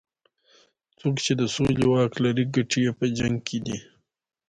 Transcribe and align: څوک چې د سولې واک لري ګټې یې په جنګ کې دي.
څوک 0.99 1.15
چې 1.25 1.33
د 1.39 1.41
سولې 1.55 1.85
واک 1.91 2.13
لري 2.23 2.43
ګټې 2.55 2.79
یې 2.85 2.91
په 2.99 3.05
جنګ 3.17 3.35
کې 3.47 3.57
دي. 3.65 3.77